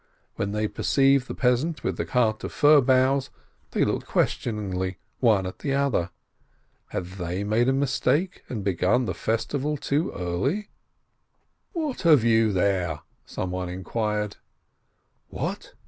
When 0.35 0.51
they 0.51 0.67
perceived 0.67 1.27
the 1.27 1.35
peasant 1.35 1.83
with 1.83 1.95
the 1.95 2.07
cart 2.07 2.43
of 2.43 2.51
fir 2.51 2.81
boughs, 2.81 3.29
they 3.69 3.85
looked 3.85 4.07
ques 4.07 4.33
tioningly 4.33 4.95
one 5.19 5.45
at 5.45 5.59
the 5.59 5.75
other: 5.75 6.09
Had 6.87 7.05
they 7.05 7.43
made 7.43 7.69
a 7.69 7.71
mistake 7.71 8.41
and 8.49 8.63
begun 8.63 9.05
the 9.05 9.13
festival 9.13 9.77
too 9.77 10.11
early? 10.13 10.69
418 11.73 11.73
EAISIN 11.73 11.73
"What 11.73 12.01
have 12.01 12.23
you 12.23 12.51
there?" 12.51 13.01
some 13.27 13.51
one 13.51 13.69
inquired. 13.69 14.37
"What 15.29 15.75